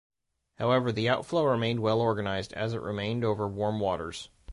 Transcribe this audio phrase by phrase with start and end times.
[0.57, 4.29] However, the outflow remained well-organized as it remained over warm waters.